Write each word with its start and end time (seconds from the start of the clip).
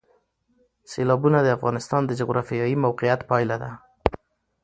سیلابونه 0.91 1.39
د 1.43 1.47
افغانستان 1.57 2.01
د 2.05 2.11
جغرافیایي 2.19 2.75
موقیعت 2.85 3.21
پایله 3.29 3.55
ده. 3.63 3.71